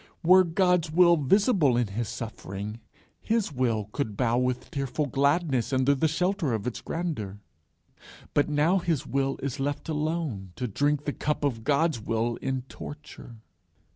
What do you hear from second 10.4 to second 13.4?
to drink the cup of The Will in torture.